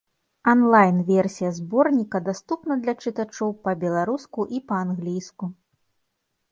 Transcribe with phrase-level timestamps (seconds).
[0.51, 5.45] Анлайн-версія зборніка даступна для чытачоў па-беларуску і па-англійску.